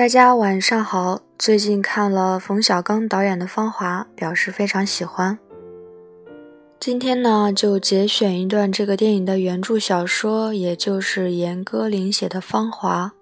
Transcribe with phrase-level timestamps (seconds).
[0.00, 1.20] 大家晚上好。
[1.38, 5.38] 最近看了冯小刚导演的《芳华》，表示非常喜欢。
[6.78, 13.12] 今天呢，就节选一段这个电影的原著小说，也就是严歌苓写的《芳华》，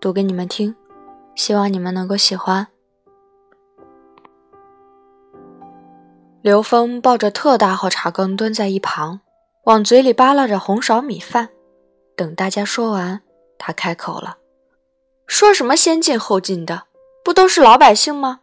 [0.00, 0.74] 读给你们听，
[1.36, 2.66] 希望你们能够喜欢。
[6.40, 9.20] 刘峰抱着特大号茶缸蹲在一旁，
[9.66, 11.50] 往嘴里扒拉着红苕米饭。
[12.16, 13.20] 等大家说完，
[13.56, 14.38] 他开口了
[15.32, 16.82] ：“说什么先进后进的？”
[17.24, 18.40] 不都是老百姓吗？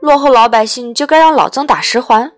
[0.00, 2.32] 落后老百姓就该让老曾打十环。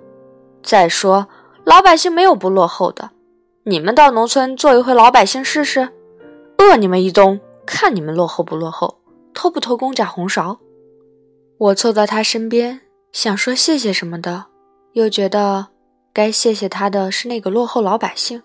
[0.60, 1.28] 再说，
[1.64, 3.10] 老百姓没有不落后的。
[3.62, 5.88] 你们到农村做一回老百姓试试，
[6.58, 8.98] 饿你们一冬，看你们落后不落后，
[9.32, 10.58] 偷不偷公家红苕？
[11.58, 12.80] 我凑到他身边，
[13.12, 14.46] 想说谢谢什么的，
[14.94, 15.68] 又觉得
[16.12, 18.42] 该谢谢他的是那个落后老百姓。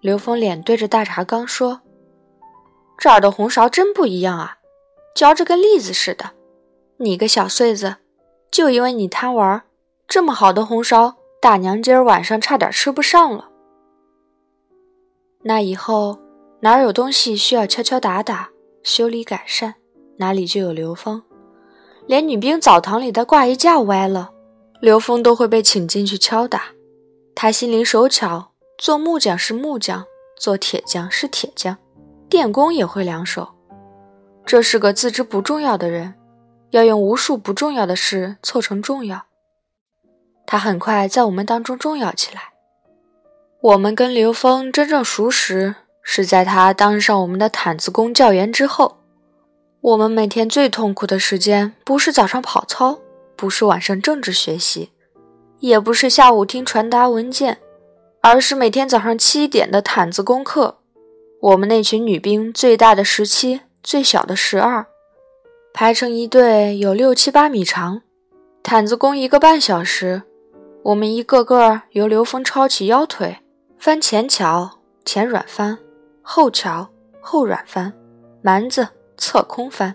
[0.00, 1.80] 刘峰脸对着大茶缸说
[2.98, 4.58] ：“这儿的红苕真不一样啊。”
[5.14, 6.32] 嚼着跟栗子似的，
[6.98, 7.96] 你个小穗子，
[8.50, 9.62] 就因为你贪玩，
[10.06, 13.48] 这么好的红苕，大娘今儿晚上差点吃不上了。
[15.42, 16.18] 那以后
[16.60, 18.50] 哪儿有东西需要敲敲打打
[18.82, 19.76] 修理改善，
[20.18, 21.22] 哪里就有刘峰。
[22.06, 24.32] 连女兵澡堂里的挂衣架歪了，
[24.80, 26.64] 刘峰都会被请进去敲打。
[27.34, 30.04] 他心灵手巧，做木匠是木匠，
[30.38, 31.78] 做铁匠是铁匠，
[32.28, 33.48] 电工也会两手。
[34.44, 36.14] 这是个自知不重要的人，
[36.70, 39.24] 要用无数不重要的事凑成重要。
[40.46, 42.52] 他很快在我们当中重要起来。
[43.60, 48.98] 我们跟刘峰真正熟识，是在他当上我们的毯子工教员之后。
[49.80, 52.98] 我们每天最痛苦的时间，不是早上跑操，
[53.36, 54.90] 不是晚上政治学习，
[55.60, 57.58] 也不是下午听传达文件，
[58.20, 60.78] 而是每天早上七点的毯子功课。
[61.46, 63.60] 我们那群女兵最大的十七。
[63.80, 64.84] 最小的十二，
[65.72, 68.02] 排成一队，有六七八米长。
[68.64, 70.24] 毯子工一个半小时，
[70.82, 73.36] 我们一个个由刘峰抄起腰腿，
[73.78, 75.78] 翻前桥，前软翻，
[76.20, 76.88] 后桥，
[77.20, 77.92] 后软翻，
[78.42, 79.94] 蛮子侧空翻，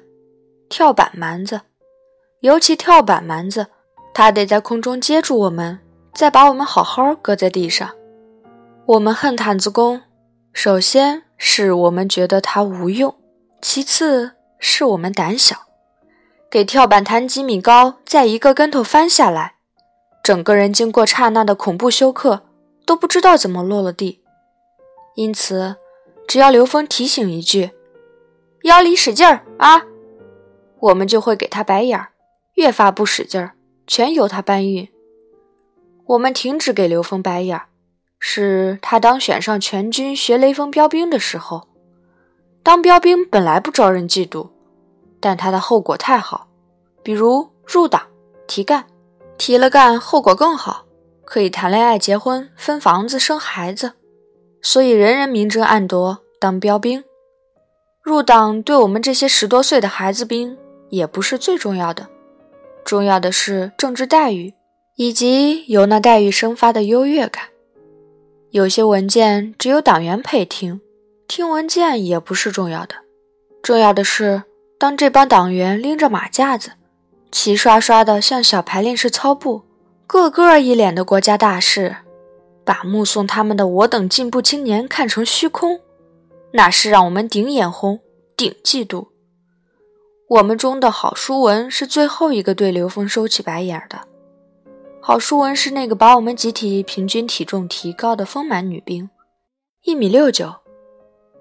[0.69, 1.59] 跳板蛮子，
[2.39, 3.67] 尤其跳板蛮子，
[4.13, 5.77] 他得在空中接住我们，
[6.13, 7.89] 再把我们好好搁在地上。
[8.85, 10.01] 我们恨毯子工，
[10.53, 13.15] 首先是我们觉得他无用。
[13.63, 15.55] 其次是我们胆小，
[16.51, 19.55] 给跳板弹几米高，再一个跟头翻下来，
[20.21, 22.43] 整个人经过刹那的恐怖休克，
[22.85, 24.21] 都不知道怎么落了地。
[25.15, 25.77] 因此，
[26.27, 27.71] 只要刘峰提醒一句
[28.61, 29.81] “腰里使劲儿啊”，
[30.79, 32.09] 我们就会给他白眼儿，
[32.53, 33.53] 越发不使劲儿，
[33.87, 34.87] 全由他搬运。
[36.05, 37.65] 我们停止给刘峰白眼儿，
[38.23, 41.67] 是他当选上全军学雷锋标兵的时候。
[42.61, 44.47] 当标兵本来不招人嫉妒，
[45.19, 46.47] 但他的后果太好，
[47.01, 48.03] 比如入党
[48.47, 48.85] 提干，
[49.39, 50.85] 提了干后果更好，
[51.25, 53.93] 可以谈恋爱、结婚、分房子、生孩子，
[54.61, 57.03] 所以人人明争暗夺当标兵。
[58.03, 60.55] 入党对我们这些十多岁的孩子兵
[60.89, 62.07] 也不是最重要的，
[62.85, 64.53] 重要的是政治待遇
[64.95, 67.45] 以及由那待遇生发的优越感。
[68.51, 70.81] 有些文件只有党员配听。
[71.25, 72.95] 听文件也不是重要的，
[73.63, 74.43] 重要的是，
[74.77, 76.71] 当这帮党员拎着马架子，
[77.31, 79.61] 齐刷刷的向小排练室操步，
[80.05, 81.95] 个个一脸的国家大事，
[82.65, 85.79] 把目送他们的我等进步青年看成虚空，
[86.51, 88.01] 那是让我们顶眼红、
[88.35, 89.07] 顶嫉妒。
[90.27, 94.10] 我们中的郝淑文是最后一个对刘峰收起白眼的。
[95.03, 99.09] 郝淑文是那个把我们集体平均体重提高的丰满女兵，
[99.83, 100.53] 一米六九。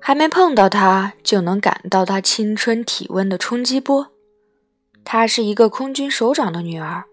[0.00, 4.08] 还没碰到她，就能感到她青春体温的冲击波。
[5.04, 7.04] 她是一个空军首长的女儿，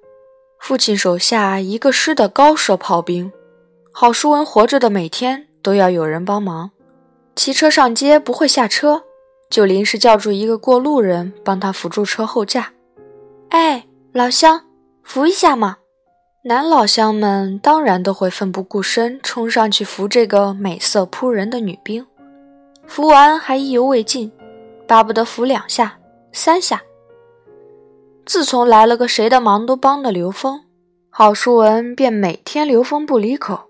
[0.62, 3.30] 父亲手下一个师的高射炮兵。
[3.92, 6.72] 郝淑文活着的每天都要有人帮忙，
[7.36, 9.04] 骑车上街不会下车，
[9.50, 12.72] 就临时叫住一个过路人帮他扶住车后架。
[13.50, 14.66] 哎，老乡，
[15.04, 15.80] 扶一下嘛！
[16.48, 22.08] 男老乡们当然都会奋不顾身冲上去扶这个美色扑人的女兵。
[22.86, 24.32] 扶完还意犹未尽，
[24.88, 26.00] 巴不得扶两下、
[26.32, 26.82] 三下。
[28.26, 30.62] 自从来了个谁的忙都帮的刘峰，
[31.10, 33.66] 郝淑文便每天刘峰不离口。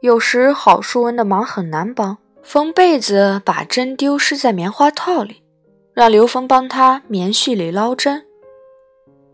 [0.00, 5.44] 有时郝淑文的忙很难帮，缝被子把针丢失在棉花套里，
[5.94, 8.24] 让刘峰帮他棉絮里捞针。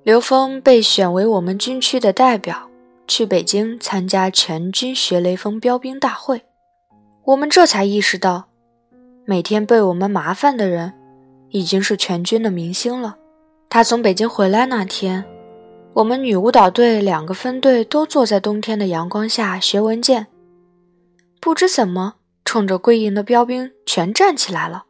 [0.02, 2.68] 刘峰被选为我们军区的代表，
[3.12, 6.46] 去北京参加全军学雷锋标兵大会。
[7.24, 8.48] 我们这才意识到。
[9.26, 10.94] 每天被我们麻烦的人，
[11.50, 13.18] 已经是全军的明星了。
[13.68, 15.22] 他从北京回来那天，
[15.92, 20.28] 我们女舞蹈队两个分队都坐在冬天的阳光下学文件。
[21.38, 22.14] 不知怎么，
[22.46, 24.84] 冲着归营的标兵全站起来了。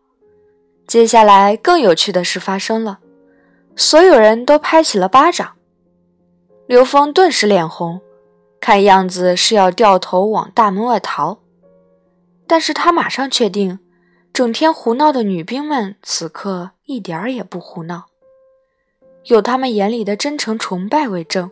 [0.86, 3.00] 接下来更有趣的事发生了，
[3.74, 5.54] 所有人都拍起了巴掌。
[6.68, 8.00] 刘峰顿时脸红，
[8.62, 11.40] 看样子是要掉头往大门外逃。
[12.46, 13.80] 但是他马上确定，
[14.32, 18.04] 整天胡闹的女兵们此刻一点儿也不胡闹，
[19.24, 21.50] 有他们眼里的真诚崇拜为证。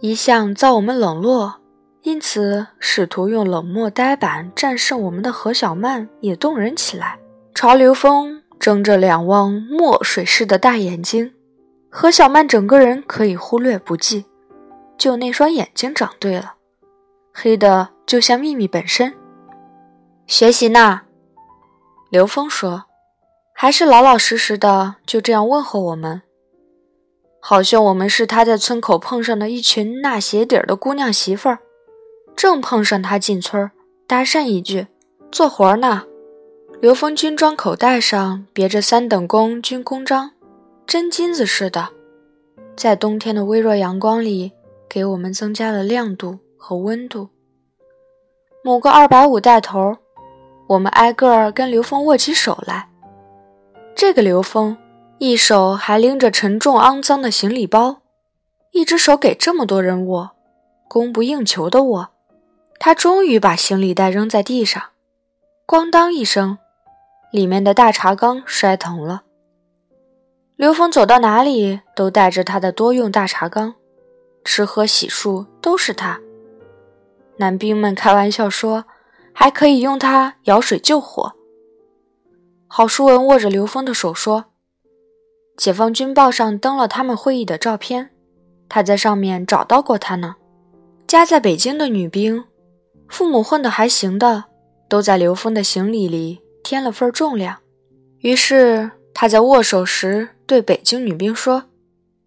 [0.00, 1.62] 一向遭我们冷落，
[2.02, 7.18] 因此试图用冷漠呆板战胜我们的何小曼也动人起来，
[7.54, 11.32] 潮流峰睁着两汪墨水似的大眼睛。
[11.88, 14.26] 何小曼整个人可以忽略不计，
[14.96, 16.54] 就那双眼睛长对了，
[17.32, 19.12] 黑的就像秘密本身。
[20.26, 21.02] 学习呢，
[22.10, 22.84] 刘峰说，
[23.52, 26.22] 还是老老实实的就这样问候我们，
[27.40, 31.58] 好像我们是他在村口碰上的一群纳鞋底的姑娘媳妇儿，
[32.34, 33.70] 正碰上他进村
[34.06, 34.86] 搭讪一句，
[35.30, 36.04] 做活呢。
[36.80, 40.32] 刘峰军装口袋上别着三等功军功章，
[40.86, 41.88] 真金子似的，
[42.76, 44.52] 在冬天的微弱阳光里，
[44.94, 47.30] 给我们增加了亮度和温度。
[48.62, 49.96] 某个二百五带头。
[50.68, 52.88] 我们挨个儿跟刘峰握起手来。
[53.96, 54.76] 这个刘峰
[55.18, 58.02] 一手还拎着沉重肮脏的行李包，
[58.70, 60.30] 一只手给这么多人握，
[60.86, 62.10] 供不应求的握。
[62.78, 64.80] 他终于把行李袋扔在地上，
[65.66, 66.56] 咣当一声，
[67.32, 69.24] 里面的大茶缸摔疼了。
[70.54, 73.74] 刘峰走到哪里都带着他的多用大茶缸，
[74.44, 76.20] 吃喝洗漱都是他。
[77.38, 78.84] 男兵们开玩笑说。
[79.36, 81.32] 还可以用它舀水救火。
[82.68, 84.44] 郝淑文握着刘峰的手说
[85.58, 88.10] ：“解放军报上登了他们会议的照片，
[88.68, 90.36] 他在上面找到过他呢。
[91.08, 92.44] 家在北京的女兵，
[93.08, 94.44] 父母混得还行的，
[94.88, 97.58] 都在刘峰的行李里添了份重量。
[98.20, 101.64] 于是他在握手时对北京女兵说：‘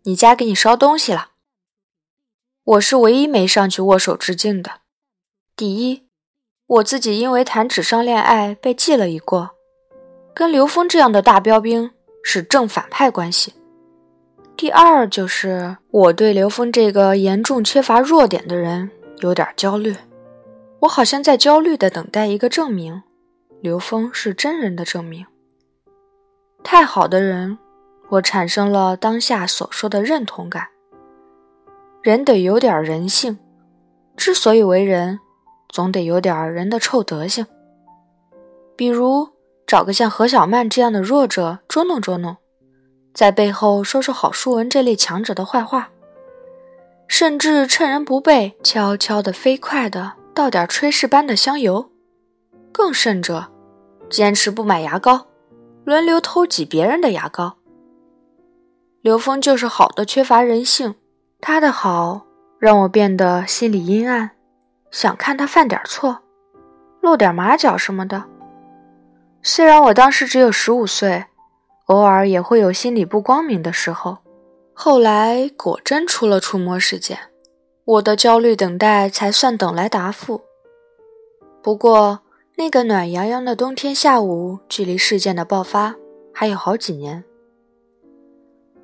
[0.04, 1.30] 你家给你捎东西了。’
[2.68, 4.82] 我是唯一没上去握手致敬的。
[5.56, 6.04] 第一。”
[6.68, 9.52] 我自己因为谈纸上恋爱被记了一过，
[10.36, 11.90] 跟刘峰这样的大标兵
[12.22, 13.54] 是正反派关系。
[14.58, 19.96] 第二就是我对刘峰这个严重缺乏弱点的人有点焦虑，
[20.80, 23.02] 我好像在焦虑的等待一个证明，
[23.62, 25.26] 刘峰是真人的证明。
[26.66, 27.58] 太好的人，
[28.10, 30.68] 我产生了当下所说的认同感。
[32.08, 33.38] 人得有点人性，
[34.16, 35.20] 之所以为人。
[35.68, 37.46] 总得有点人的臭德行，
[38.78, 39.28] 比如
[39.68, 42.38] 找个像何小曼这样的弱者捉弄捉弄，
[43.14, 45.90] 在背后说说郝淑文这类强者的坏话，
[47.10, 51.90] 甚至趁人不备，悄悄的、飞快的倒点炊事班的香油，
[52.72, 53.52] 更甚者，
[54.10, 55.28] 坚持不买牙膏，
[55.84, 57.58] 轮流偷挤别人的牙膏。
[59.02, 60.96] 刘峰就是好的缺乏人性，
[61.40, 62.26] 他的好
[62.60, 64.32] 让我变得心里阴暗。
[64.90, 66.20] 想看他犯点错，
[67.02, 68.24] 露点马脚什么的。
[69.44, 71.26] 虽然我当时只有十五岁，
[71.88, 74.18] 偶尔也会有心里不光明的时候。
[74.74, 77.18] 后来果真出了触摸事件，
[77.84, 80.42] 我的焦虑等待才算等来答复。
[81.62, 82.22] 不过
[82.56, 85.96] 那个暖洋洋的冬天下午，距离事件的爆发
[86.34, 87.24] 还有好几年。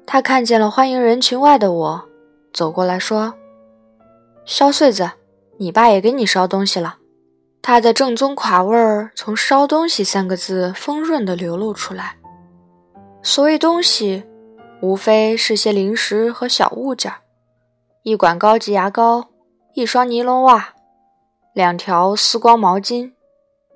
[0.06, 2.10] 他看见了欢迎人群外的我，
[2.54, 3.34] 走过来说
[4.46, 5.12] ：“肖穗子。”
[5.58, 6.98] 你爸也给你烧东西了，
[7.62, 12.18] 他的正宗垮味儿从“烧东西”三个字丰润地流露出来。
[13.22, 14.24] 所谓东西，
[14.82, 17.14] 无非是些零食和小物件
[18.02, 19.28] 一管高级牙膏，
[19.76, 20.74] 一双尼龙袜，
[21.54, 23.14] 两条丝光毛巾，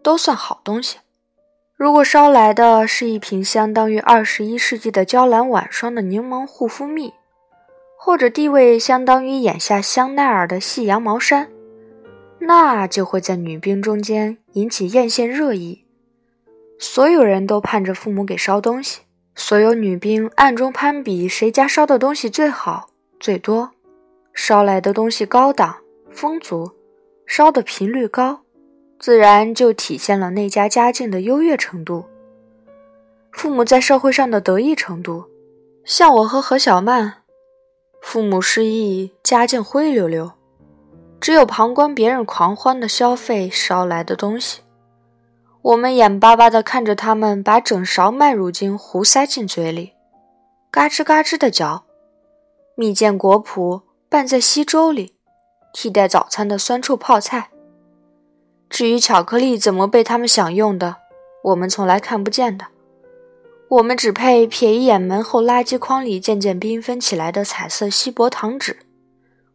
[0.02, 0.98] 都算好东西。
[1.76, 7.14] 如果捎来的是一瓶相当于二十一世纪的娇兰晚霜的柠檬护肤蜜，
[8.00, 11.50] 或者地位相当于眼下香奈儿的细羊毛衫，
[12.40, 15.84] 那就会在女兵中间引起艳羡热议，
[16.80, 19.02] 所有人都盼着父母给烧东西，
[19.36, 22.88] 所有女兵暗中攀比谁家烧的东西最好
[23.20, 23.72] 最多，
[24.34, 25.76] 烧来的东西高档
[26.12, 26.72] 丰足，
[27.26, 28.42] 烧的频率高，
[29.00, 32.06] 自然就体现了那家家境的优越程度，
[33.32, 35.26] 父母在社会上的得意程度。
[35.84, 37.24] 像我和何小曼，
[38.10, 40.32] 父母失意，家境灰溜溜。
[41.20, 44.62] 只有旁观别人狂欢的消费捎来的东西，
[45.62, 49.92] 我们眼巴巴地看着他们把整勺麦乳精胡塞进嘴里，
[50.72, 51.84] 嘎吱嘎吱地嚼。
[52.76, 55.14] 蜜饯果脯拌在稀粥里，
[55.74, 57.50] 替代早餐的酸臭泡菜。
[58.70, 60.96] 至于巧克力怎么被他们享用的，
[61.44, 62.68] 我们从来看不见的。
[63.70, 68.78] 我们只配瞥一眼门后垃圾筐里渐渐缤纷起来的彩色锡箔糖纸。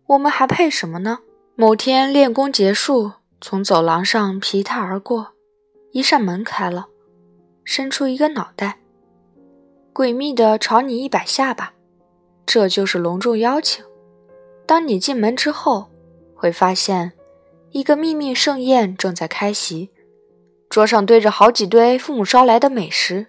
[0.06, 1.20] 我们还配什么呢？
[1.54, 5.28] 某天练功结束，从走廊上皮踏而过，
[5.92, 6.88] 一扇门开了，
[7.64, 8.80] 伸出一个脑袋，
[9.94, 11.72] 诡秘地朝你一摆下巴，
[12.44, 13.82] 这就是隆重邀请。
[14.66, 15.88] 当你进门之后，
[16.34, 17.12] 会发现
[17.70, 19.90] 一个秘密盛宴正在开席，
[20.68, 23.28] 桌上堆着好几堆父母捎来的美食。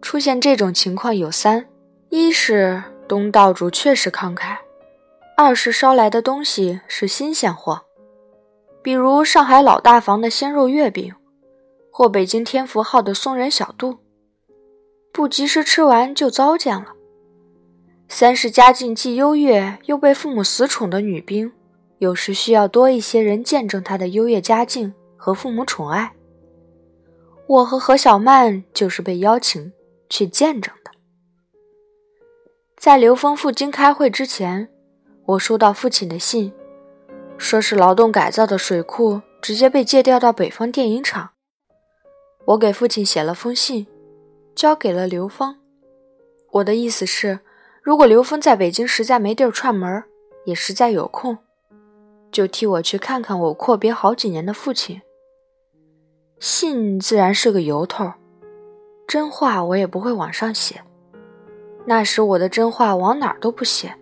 [0.00, 1.66] 出现这种情况有三：
[2.08, 4.56] 一是东道主确实慷慨。
[5.36, 7.82] 二是捎来的东西是新鲜货，
[8.82, 11.14] 比如上海老大房的鲜肉月饼，
[11.92, 13.98] 或北京天福号的松仁小肚，
[15.12, 16.86] 不及时吃完就糟践了。
[18.08, 21.52] 三是家境既优越又被父母死宠的女兵，
[21.98, 26.12] 有时需要多一些人见证她的优越家境和父母宠爱。
[27.46, 29.72] 我和何小曼就是被邀请
[30.08, 30.90] 去见证的。
[32.76, 34.70] 在刘峰赴京开会之前。
[35.28, 36.50] 我收到父亲的信，
[37.36, 41.32] 说是劳动改造的水库直接被借调到北方电影厂。
[42.46, 43.86] 我给父亲写了封信，
[44.54, 45.54] 交给了刘峰。
[46.52, 47.40] 我的意思是，
[47.82, 50.02] 如果刘峰在北京实在没地儿串门，
[50.46, 51.36] 也实在有空，
[52.32, 55.02] 就替我去看看我阔别好几年的父亲。
[56.40, 58.14] 信自然是个由头，
[59.08, 60.82] 真话我也不会往上写。
[61.86, 63.94] 那时我的真话往哪儿都不写。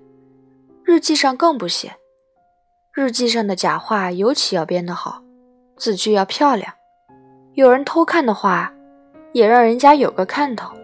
[0.83, 1.95] 日记上更不写，
[2.93, 5.23] 日记上的假话尤其要编得好，
[5.77, 6.73] 字句要漂亮。
[7.55, 8.73] 有人偷看的话，
[9.33, 10.75] 也让人家有个看头。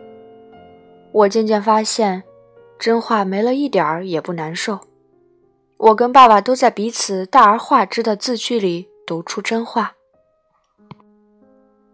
[1.10, 2.22] 我渐渐发现，
[2.78, 4.78] 真话没了一点儿也不难受。
[5.78, 9.94] 我跟爸爸都在彼此大而化之的字句里读出真话。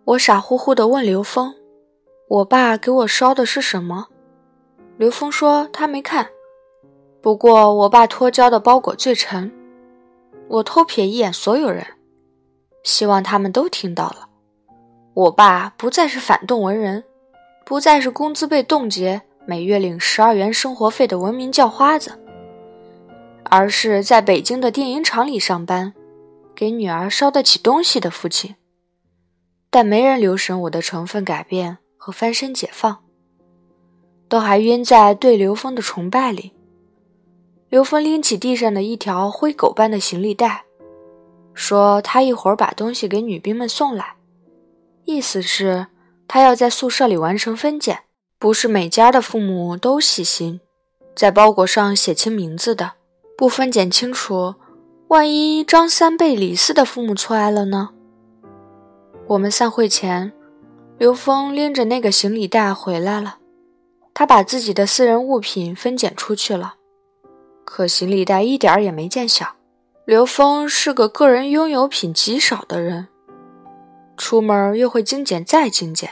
[0.05, 1.55] 我傻乎乎地问刘峰
[2.29, 4.09] ：“我爸给我捎的是什么？”
[4.97, 6.29] 刘峰说他没看。
[7.21, 9.53] 不过，我爸托交的包裹最沉。
[10.49, 11.85] 我偷瞥一眼所有人，
[12.85, 14.29] 希望他们都听到了。
[15.15, 17.05] 我爸不再是反动文人，
[17.67, 22.19] 不再是工资被冻结、每月领十二元生活费的文明叫花子，
[23.45, 25.93] 而是在北京的电影厂里上班，
[26.55, 28.55] 给女儿捎得起东西的父亲。
[29.71, 33.05] 但没人留神我的成分改变和翻身解放，
[34.29, 36.53] 都还晕在对刘峰的崇拜里。
[37.69, 40.65] 刘峰拎起地上的一条灰狗般的行李袋，
[41.53, 44.15] 说：“他一会儿把东西给女兵们送来，
[45.05, 45.89] 意思是，
[46.27, 48.05] 他要在宿舍里完成分拣。
[48.39, 50.61] 不是每家的父母都细心，
[51.17, 52.93] 在包裹上写清名字的，
[53.37, 54.55] 不分拣清楚，
[55.09, 57.91] 万一张三被李四的父母错爱了呢？”
[59.27, 60.33] 我们散会前，
[60.99, 63.39] 刘峰拎着那个行李袋回来了，
[64.13, 66.75] 他把自己的私人物品分拣出去了。
[67.65, 69.55] 可行李袋一点儿也没见小。
[70.05, 73.07] 刘峰是个个人拥有品极少的人，
[74.17, 76.11] 出门又会精简再精简。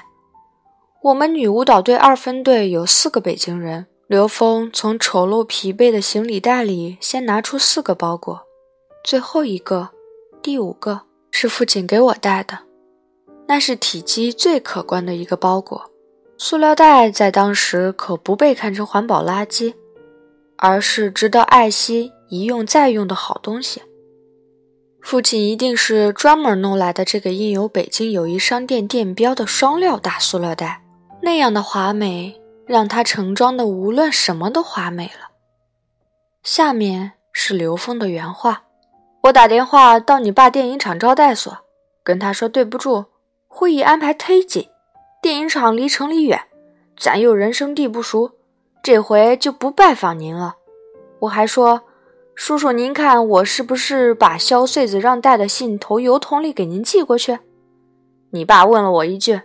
[1.02, 8.42] 我们女舞蹈队二分队有四个北京人，刘峰从丑陋疲惫的行李袋里先拿出四个包裹，
[9.02, 9.88] 最后一个，
[10.40, 11.00] 第五个
[11.32, 12.65] 是父亲给我带的，
[13.46, 15.90] 那是体积最可观的一个包裹。
[16.36, 19.74] 塑料袋在当时可不被看成环保垃圾。
[20.58, 23.82] 而是值得爱惜、一用再用的好东西。
[25.02, 30.82] 父亲一定是专门弄来的这个印有北京友谊商店店标的双料大塑料袋，
[31.20, 35.28] 那样的华美让他盛装的无论什么都华美了。
[36.42, 38.62] 下面是刘峰的原话
[39.24, 41.54] ：“我打电话到你爸电影厂招待所，
[42.02, 43.04] 跟他说对不住，
[43.58, 44.68] 会议安排忒紧，
[45.22, 46.38] 电影厂离城里远，
[46.94, 48.32] 咱又人生地不熟。”
[48.84, 50.56] 这回就不拜访您了。
[51.20, 51.80] 我还说，
[52.34, 57.38] 叔叔，您看我是不是把肖穗子让带的信投邮筒里给您寄过去？
[58.28, 59.40] 你爸问了我一句：“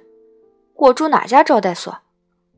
[0.75, 1.99] 我住哪家招待所？”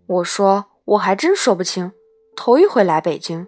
[0.07, 1.91] 我说：“我还真说不清，
[2.35, 3.45] 头一回来北京。”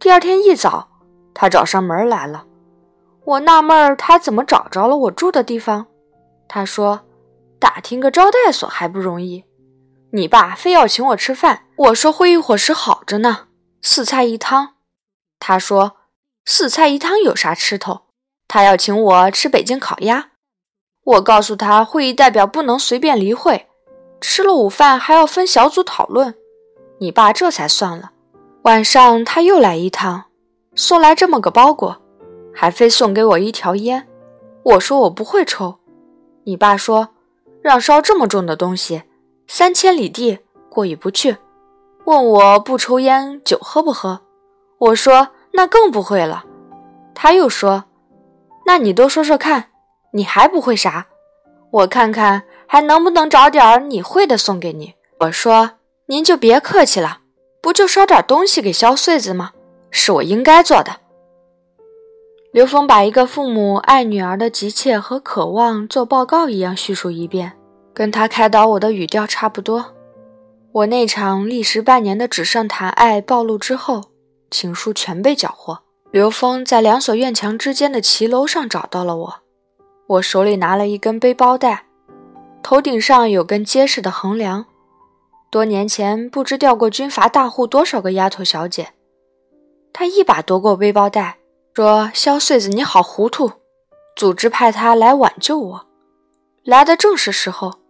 [0.00, 0.88] 第二天一早，
[1.32, 2.44] 他找上门来了。
[3.24, 5.86] 我纳闷儿，他怎么找着了我住的地方？
[6.46, 7.00] 他说
[7.64, 9.44] ：“打听个招待所还不容易。”
[10.12, 13.48] 你爸非要请我吃饭，我说会议伙食好着呢，
[13.80, 14.74] 四菜一汤。
[15.40, 15.96] 他说
[16.44, 18.02] 四菜一汤有啥吃头？
[18.46, 20.32] 他要请我吃北京烤鸭。
[21.04, 23.66] 我告诉他，会议代表不能随便离会，
[24.20, 26.34] 吃了午饭还要分小组讨论。
[27.00, 28.12] 你爸这才算了。
[28.64, 30.24] 晚上他又来一趟，
[30.74, 32.00] 送来这么个包裹，
[32.54, 34.06] 还非送给我一条烟。
[34.62, 35.80] 我说我不会抽。
[36.44, 37.08] 你爸说
[37.64, 39.04] 让烧这么重的东西，
[39.48, 41.38] 三千里地过意不去，
[42.04, 44.20] 问我不抽烟，酒喝不喝？
[44.76, 46.44] 我说那更不会了。
[47.14, 47.84] 他又说，
[48.66, 49.70] 那你多说说看。
[50.12, 51.06] 你还不会啥？
[51.70, 54.92] 我看看还能不能找点你会的送给你。
[55.20, 55.70] 我说
[56.06, 57.20] 您就别客气了，
[57.62, 59.52] 不就烧点东西给肖穗子吗？
[59.90, 60.96] 是我应该做的。
[62.54, 67.52] 刘峰把一个父母爱女儿的急切和渴望做报告一样叙述一遍，
[67.92, 69.84] 跟他开导我的语调差不多。
[70.70, 74.02] 我那场历时半年的纸上谈爱暴露之后，
[74.52, 75.80] 情书全被缴获。
[76.12, 79.34] 刘峰在两所院墙之间的骑楼上找到了我。
[80.06, 81.86] 我手里拿了一根背包带，
[82.62, 84.64] 头顶上有根结实的横梁。
[85.50, 88.90] 多年前不知调过军阀大户多少个丫头小姐。
[89.92, 91.38] 他一把夺过背包带，
[91.74, 93.50] 说：“萧穗子，你好糊涂！
[94.14, 95.86] 组织派他来挽救我，
[96.62, 97.80] 来的正是时候，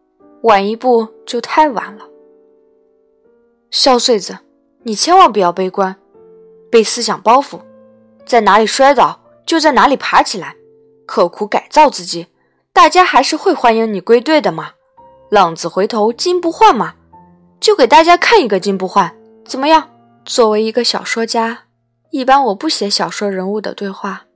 [0.44, 2.06] 晚一步就太晚了。
[3.70, 4.38] 萧穗子，
[4.84, 5.94] 你千万不要悲观，
[6.70, 7.60] 背思想包袱，
[8.24, 10.56] 在哪里摔倒就在哪里爬起来。”
[11.04, 12.28] 刻苦改造自己，
[12.72, 14.70] 大家还是会欢迎你归队的嘛。
[15.28, 16.94] 浪子回头金不换嘛，
[17.60, 19.14] 就给大家看一个金不换，
[19.44, 19.90] 怎么样？
[20.24, 21.64] 作为一个小说家，
[22.14, 24.26] 一般我不写小说人物的对话，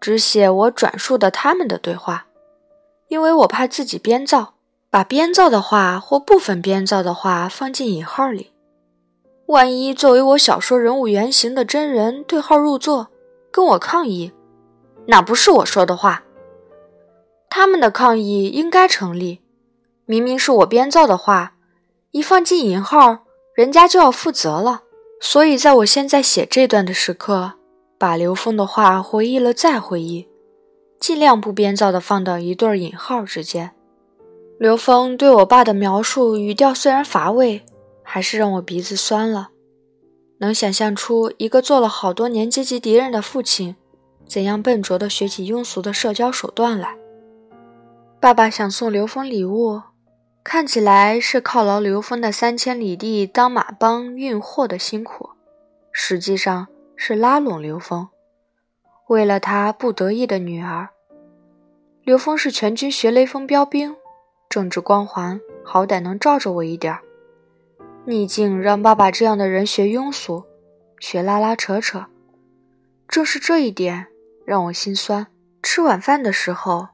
[0.00, 2.24] 只写我转述的他们的对话，
[3.08, 4.54] 因为我怕自己编造，
[4.88, 8.52] 把编造的话或部分编造的话放进引号里，
[9.44, 13.08] 万一作为我小说人物原型的真人对号入座，
[13.50, 14.32] 跟我抗议。
[15.04, 16.22] 那不是我说的话，
[17.50, 19.42] 他们的抗议应该成立。
[20.06, 21.56] 明明是我编造的话，
[22.12, 24.84] 一放进引号，人家就要负责了。
[25.24, 27.52] 所以，在我现在写这段的时刻，
[27.96, 30.26] 把刘峰的话回忆了再回忆，
[30.98, 33.70] 尽量不编造的放到一对引号之间。
[34.58, 37.62] 刘峰对我爸的描述语调虽然乏味，
[38.02, 39.50] 还是让我鼻子酸了。
[40.38, 43.76] 能想象出一个做了好多年阶级敌人的父亲。
[44.26, 46.96] 怎样笨拙地学起庸俗的社交手段来？
[48.18, 49.80] 爸爸想送刘峰礼物，
[50.44, 55.30] 看起来是犒劳刘峰的三千里地当马帮运货的辛苦，
[55.92, 58.08] 实际上是拉拢刘峰，
[59.08, 60.88] 为了他不得意的女儿。
[62.02, 63.94] 刘峰是全军学雷锋标兵，
[64.48, 67.00] 政治光环好歹能罩着我一点儿
[68.04, 70.44] 逆境让爸爸这样的人学庸俗，
[70.98, 72.06] 学拉拉扯扯，
[73.06, 74.08] 正是这一点。
[74.44, 75.28] 让我心酸。
[75.62, 76.88] 吃晚饭的时候，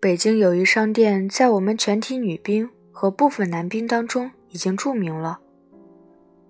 [0.00, 5.40] 北京友谊商店在我们全体女兵和部分男兵当中已经著名了。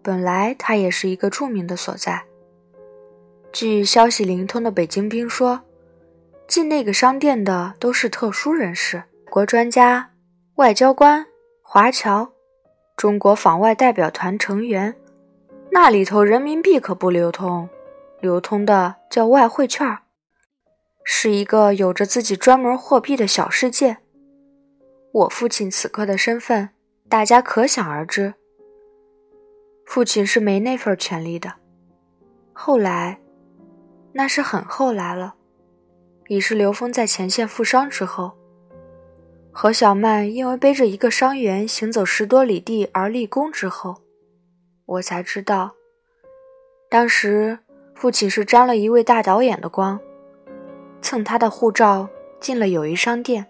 [0.02, 2.24] 本来它也是一个著名的所在。
[3.50, 5.62] 据消息灵通的北京兵说，
[6.46, 10.10] 进那个商店的都是特殊人士、国专家、
[10.56, 11.26] 外交官、
[11.62, 12.30] 华侨、
[12.94, 14.94] 中国访外代表团成员。
[15.70, 17.68] 那里头人民币可不流通，
[18.20, 19.98] 流通的叫外汇券。
[21.02, 23.96] 是一个有着自己专门货币的小世界。
[25.14, 26.70] 我父亲此刻的身份，
[27.08, 28.34] 大家可想而知。
[29.86, 31.52] 父亲是没那份权利的。
[32.52, 33.20] 后来，
[34.12, 35.36] 那是很后来了，
[36.26, 38.32] 已是刘峰在前线负伤之后。
[39.52, 44.02] 何小曼因为背着一个伤员行走十多里地而立功之后，
[44.84, 45.76] 我才知道，
[46.90, 47.60] 当时
[47.94, 50.00] 父亲是沾了一位大导演的光。
[51.00, 52.08] 蹭他的护照
[52.40, 53.46] 进了友谊商店。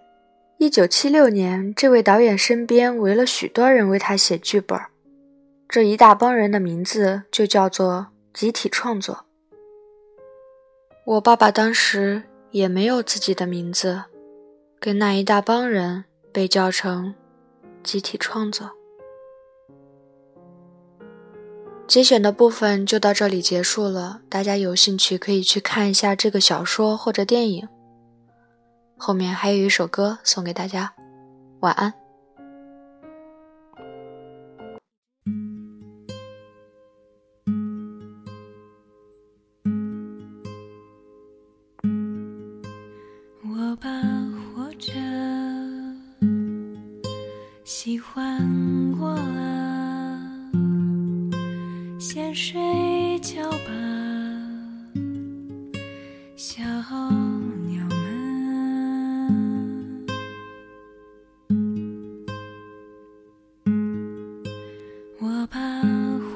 [0.57, 4.79] 一九七六年，这位导演身边围了许多人为他写剧本，
[5.67, 9.25] 这一大帮人的名字就叫做集体创作。
[11.05, 14.03] 我爸爸当时也没有自己的名字，
[14.79, 17.13] 跟那一大帮人被叫成
[17.83, 18.71] 集体创作。
[21.85, 27.67] 节选的部分就到这里结束了，大家有兴趣可以去看一下这个小说或者电影。
[28.97, 30.93] 后面还有一首歌送给大家，
[31.59, 32.04] 晚安。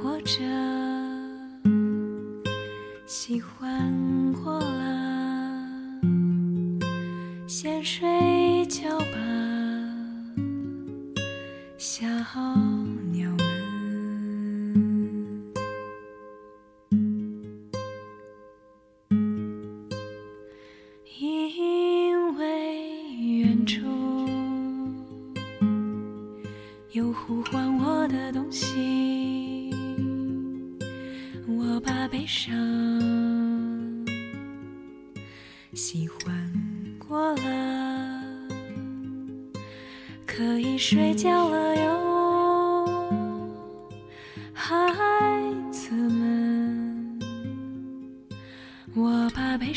[0.02, 0.39] 活着，
[3.06, 5.62] 喜欢过了，
[7.48, 9.18] 先睡觉吧，
[11.78, 12.06] 小。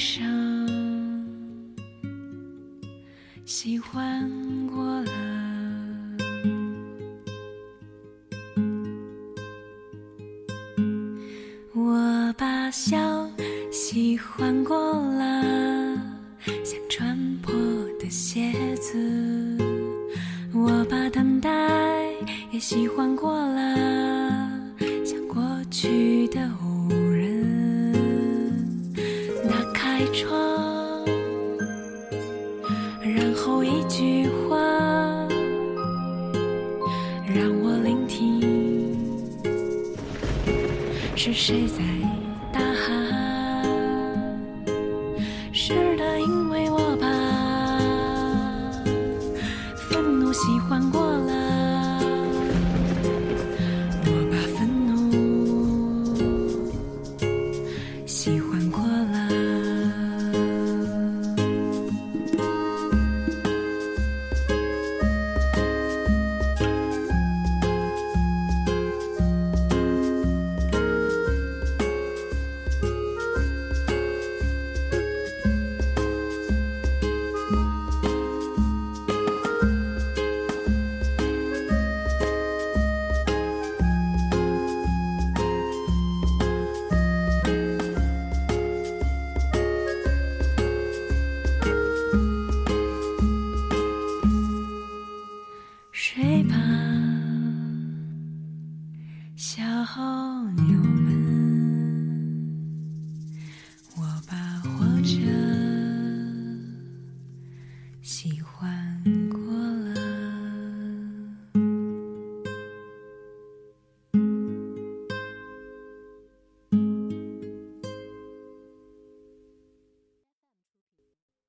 [0.02, 0.26] 上，
[3.44, 4.28] 喜欢
[4.66, 5.12] 过了。
[11.72, 13.11] 我把笑。
[41.22, 42.01] 是谁在